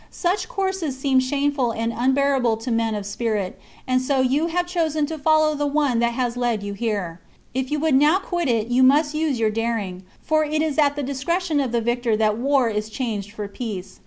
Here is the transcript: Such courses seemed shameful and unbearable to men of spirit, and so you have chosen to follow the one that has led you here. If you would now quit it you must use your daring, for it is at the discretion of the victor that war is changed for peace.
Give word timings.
Such 0.09 0.49
courses 0.49 0.97
seemed 0.97 1.21
shameful 1.21 1.69
and 1.69 1.93
unbearable 1.95 2.57
to 2.57 2.71
men 2.71 2.95
of 2.95 3.05
spirit, 3.05 3.59
and 3.85 4.01
so 4.01 4.19
you 4.19 4.47
have 4.47 4.65
chosen 4.65 5.05
to 5.05 5.17
follow 5.19 5.53
the 5.53 5.67
one 5.67 5.99
that 5.99 6.13
has 6.13 6.35
led 6.35 6.63
you 6.63 6.73
here. 6.73 7.21
If 7.53 7.69
you 7.69 7.79
would 7.81 7.93
now 7.93 8.17
quit 8.17 8.49
it 8.49 8.69
you 8.69 8.81
must 8.81 9.13
use 9.13 9.39
your 9.39 9.51
daring, 9.51 10.01
for 10.23 10.43
it 10.43 10.63
is 10.63 10.79
at 10.79 10.95
the 10.95 11.03
discretion 11.03 11.59
of 11.59 11.71
the 11.71 11.81
victor 11.81 12.17
that 12.17 12.35
war 12.35 12.67
is 12.67 12.89
changed 12.89 13.29
for 13.29 13.47
peace. 13.47 13.99